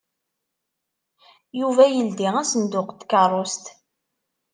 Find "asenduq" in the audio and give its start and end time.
2.41-2.87